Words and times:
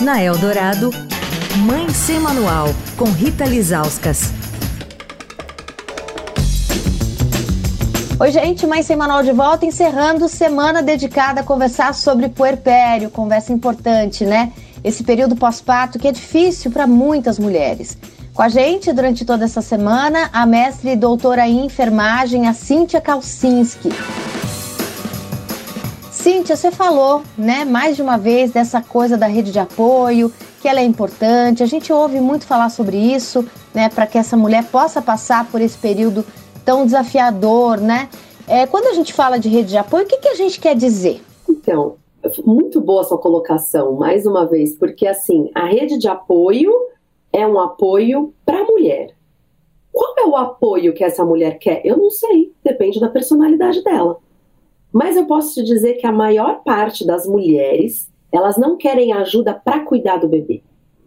Na 0.00 0.20
Eldorado, 0.20 0.90
Mãe 1.58 1.88
Sem 1.90 2.18
Manual, 2.18 2.66
com 2.96 3.04
Rita 3.04 3.44
Lizauskas. 3.44 4.32
Oi, 8.18 8.30
gente, 8.32 8.66
Mãe 8.66 8.82
Sem 8.82 8.96
Manual 8.96 9.22
de 9.22 9.30
volta, 9.30 9.64
encerrando 9.64 10.28
semana 10.28 10.82
dedicada 10.82 11.42
a 11.42 11.44
conversar 11.44 11.94
sobre 11.94 12.28
puerpério, 12.28 13.08
conversa 13.08 13.52
importante, 13.52 14.24
né? 14.24 14.52
Esse 14.82 15.04
período 15.04 15.36
pós-parto 15.36 15.98
que 15.98 16.08
é 16.08 16.12
difícil 16.12 16.72
para 16.72 16.88
muitas 16.88 17.38
mulheres. 17.38 17.96
Com 18.34 18.42
a 18.42 18.48
gente 18.48 18.92
durante 18.92 19.24
toda 19.24 19.44
essa 19.44 19.62
semana, 19.62 20.28
a 20.32 20.44
mestre 20.44 20.90
e 20.90 20.96
doutora 20.96 21.46
em 21.46 21.66
enfermagem, 21.66 22.48
a 22.48 22.52
Cíntia 22.52 23.00
Kalsinski. 23.00 23.90
Cíntia, 26.24 26.56
você 26.56 26.70
falou, 26.70 27.22
né, 27.36 27.66
mais 27.66 27.96
de 27.96 28.00
uma 28.00 28.16
vez 28.16 28.50
dessa 28.50 28.80
coisa 28.80 29.14
da 29.14 29.26
rede 29.26 29.52
de 29.52 29.58
apoio, 29.58 30.32
que 30.62 30.66
ela 30.66 30.80
é 30.80 30.82
importante. 30.82 31.62
A 31.62 31.66
gente 31.66 31.92
ouve 31.92 32.18
muito 32.18 32.46
falar 32.46 32.70
sobre 32.70 32.96
isso, 32.96 33.46
né, 33.74 33.90
para 33.90 34.06
que 34.06 34.16
essa 34.16 34.34
mulher 34.34 34.64
possa 34.70 35.02
passar 35.02 35.46
por 35.50 35.60
esse 35.60 35.76
período 35.76 36.24
tão 36.64 36.86
desafiador, 36.86 37.78
né? 37.78 38.08
É, 38.48 38.66
quando 38.66 38.86
a 38.86 38.94
gente 38.94 39.12
fala 39.12 39.38
de 39.38 39.50
rede 39.50 39.68
de 39.68 39.76
apoio, 39.76 40.06
o 40.06 40.08
que, 40.08 40.16
que 40.16 40.28
a 40.28 40.34
gente 40.34 40.58
quer 40.58 40.74
dizer? 40.74 41.20
Então, 41.46 41.96
muito 42.42 42.80
boa 42.80 43.04
sua 43.04 43.18
colocação, 43.18 43.92
mais 43.92 44.24
uma 44.24 44.46
vez, 44.46 44.74
porque 44.78 45.06
assim, 45.06 45.50
a 45.54 45.66
rede 45.66 45.98
de 45.98 46.08
apoio 46.08 46.72
é 47.34 47.46
um 47.46 47.60
apoio 47.60 48.32
para 48.46 48.60
a 48.60 48.64
mulher. 48.64 49.10
Qual 49.92 50.14
é 50.16 50.24
o 50.24 50.36
apoio 50.36 50.94
que 50.94 51.04
essa 51.04 51.22
mulher 51.22 51.58
quer? 51.58 51.82
Eu 51.84 51.98
não 51.98 52.08
sei, 52.08 52.50
depende 52.64 52.98
da 52.98 53.10
personalidade 53.10 53.84
dela. 53.84 54.23
Mas 54.94 55.16
eu 55.16 55.26
posso 55.26 55.54
te 55.54 55.64
dizer 55.64 55.94
que 55.94 56.06
a 56.06 56.12
maior 56.12 56.62
parte 56.62 57.04
das 57.04 57.26
mulheres, 57.26 58.08
elas 58.30 58.56
não 58.56 58.76
querem 58.76 59.12
ajuda 59.12 59.52
para 59.52 59.80
cuidar 59.80 60.18
do 60.18 60.28
bebê. 60.28 60.62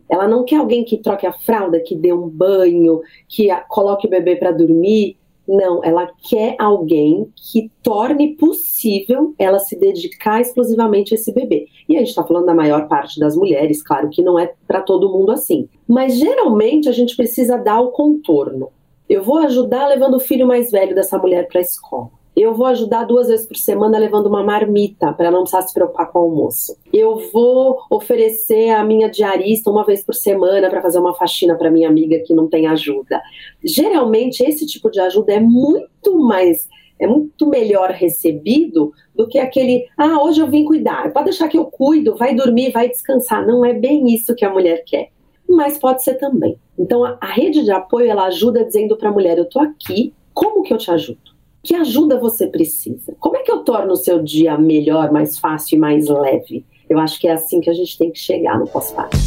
Ela 0.10 0.28
não 0.28 0.44
quer 0.44 0.58
alguém 0.58 0.84
que 0.84 0.98
troque 0.98 1.26
a 1.26 1.32
fralda, 1.32 1.80
que 1.80 1.96
dê 1.96 2.12
um 2.12 2.28
banho, 2.28 3.00
que 3.30 3.48
coloque 3.70 4.06
o 4.06 4.10
bebê 4.10 4.36
para 4.36 4.52
dormir. 4.52 5.16
Não, 5.48 5.82
ela 5.86 6.12
quer 6.30 6.58
alguém 6.60 7.32
que 7.34 7.72
torne 7.82 8.36
possível 8.36 9.34
ela 9.40 9.58
se 9.58 9.78
dedicar 9.78 10.42
exclusivamente 10.42 11.14
a 11.14 11.16
esse 11.16 11.34
bebê. 11.34 11.68
E 11.88 11.96
a 11.96 12.00
gente 12.00 12.10
está 12.10 12.26
falando 12.26 12.48
da 12.48 12.54
maior 12.54 12.90
parte 12.90 13.18
das 13.18 13.38
mulheres, 13.38 13.82
claro 13.82 14.10
que 14.10 14.22
não 14.22 14.38
é 14.38 14.52
para 14.68 14.82
todo 14.82 15.10
mundo 15.10 15.32
assim. 15.32 15.70
Mas 15.88 16.18
geralmente 16.18 16.90
a 16.90 16.92
gente 16.92 17.16
precisa 17.16 17.58
dar 17.58 17.80
o 17.80 17.92
contorno. 17.92 18.70
Eu 19.08 19.24
vou 19.24 19.38
ajudar 19.38 19.88
levando 19.88 20.16
o 20.16 20.20
filho 20.20 20.46
mais 20.46 20.72
velho 20.72 20.94
dessa 20.94 21.18
mulher 21.18 21.48
para 21.48 21.60
a 21.60 21.62
escola. 21.62 22.17
Eu 22.40 22.54
vou 22.54 22.68
ajudar 22.68 23.04
duas 23.06 23.30
vezes 23.30 23.48
por 23.48 23.58
semana 23.58 23.98
levando 23.98 24.28
uma 24.28 24.44
marmita 24.44 25.12
para 25.12 25.32
não 25.32 25.40
precisar 25.42 25.64
se 25.64 25.74
preocupar 25.74 26.12
com 26.12 26.20
o 26.20 26.22
almoço. 26.22 26.78
Eu 26.94 27.18
vou 27.34 27.80
oferecer 27.90 28.70
a 28.70 28.84
minha 28.84 29.10
diarista 29.10 29.72
uma 29.72 29.84
vez 29.84 30.06
por 30.06 30.14
semana 30.14 30.70
para 30.70 30.80
fazer 30.80 31.00
uma 31.00 31.16
faxina 31.16 31.56
para 31.56 31.72
minha 31.72 31.90
amiga 31.90 32.20
que 32.20 32.36
não 32.36 32.48
tem 32.48 32.68
ajuda. 32.68 33.20
Geralmente 33.64 34.44
esse 34.44 34.68
tipo 34.68 34.92
de 34.92 35.00
ajuda 35.00 35.34
é 35.34 35.40
muito 35.40 36.20
mais 36.20 36.68
é 37.00 37.08
muito 37.08 37.48
melhor 37.48 37.90
recebido 37.90 38.92
do 39.16 39.28
que 39.28 39.40
aquele, 39.40 39.88
ah, 39.98 40.22
hoje 40.22 40.40
eu 40.40 40.48
vim 40.48 40.64
cuidar, 40.64 41.12
pode 41.14 41.26
deixar 41.26 41.48
que 41.48 41.58
eu 41.58 41.66
cuido, 41.66 42.16
vai 42.16 42.36
dormir, 42.36 42.72
vai 42.72 42.88
descansar. 42.88 43.46
Não 43.46 43.66
é 43.66 43.74
bem 43.74 44.14
isso 44.14 44.36
que 44.36 44.46
a 44.46 44.54
mulher 44.54 44.84
quer. 44.86 45.10
Mas 45.50 45.80
pode 45.80 46.04
ser 46.04 46.16
também. 46.16 46.56
Então 46.78 47.04
a, 47.04 47.18
rede 47.34 47.64
de 47.64 47.72
apoio 47.72 48.10
ela 48.10 48.26
ajuda 48.26 48.64
dizendo 48.64 48.96
para 48.96 49.10
a 49.10 49.12
mulher, 49.12 49.40
eu 49.40 49.50
tô 49.50 49.60
aqui, 49.60 50.14
como 50.36 50.62
que 50.62 50.72
eu 50.72 50.78
te 50.78 50.92
ajudo? 50.92 51.37
Que 51.68 51.76
ajuda 51.76 52.18
você 52.18 52.48
precisa? 52.48 53.14
Como 53.20 53.36
é 53.36 53.42
que 53.42 53.52
eu 53.52 53.58
torno 53.58 53.92
o 53.92 53.98
seu 53.98 54.24
dia 54.24 54.58
melhor, 54.58 55.12
mais 55.12 55.38
fácil 55.38 55.76
e 55.76 55.78
mais 55.78 56.08
leve? 56.08 56.66
Eu 56.90 56.98
acho 56.98 57.20
que 57.20 57.28
é 57.28 57.34
assim 57.34 57.60
que 57.60 57.70
a 57.70 57.74
gente 57.74 57.98
tem 57.98 58.10
que 58.10 58.18
chegar 58.18 58.58
no 58.58 58.66
pós-parto. 58.66 59.18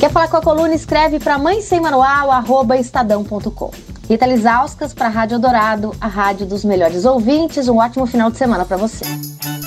Quer 0.00 0.10
falar 0.10 0.26
com 0.26 0.38
a 0.38 0.42
coluna? 0.42 0.74
Escreve 0.74 1.20
para 1.20 1.38
mãe 1.38 1.60
sem 1.60 1.78
manual, 1.78 2.32
arroba 2.32 2.76
estadão.com. 2.76 3.70
Rita 4.08 4.26
Lisauskas 4.26 4.92
para 4.92 5.06
a 5.06 5.10
Rádio 5.10 5.38
Dourado, 5.38 5.94
a 6.00 6.08
rádio 6.08 6.44
dos 6.44 6.64
melhores 6.64 7.04
ouvintes. 7.04 7.68
Um 7.68 7.76
ótimo 7.76 8.04
final 8.04 8.28
de 8.28 8.36
semana 8.36 8.64
para 8.64 8.76
você. 8.76 9.04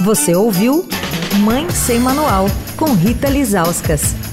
Você 0.03 0.35
ouviu 0.35 0.85
Mãe 1.45 1.69
Sem 1.69 2.01
Manual, 2.01 2.47
com 2.78 2.91
Rita 2.95 3.29
Lisauskas. 3.29 4.32